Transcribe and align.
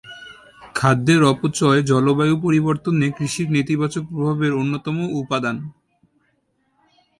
খাদ্যের 0.75 1.21
অপচয় 1.23 1.79
জলবায়ু 1.83 2.35
পরিবর্তনে 2.41 3.05
কৃষির 3.17 3.47
নেতিবাচক 3.51 4.03
প্রভাবের 4.09 4.51
অন্যতম 4.53 4.95
উপাদান। 5.21 5.57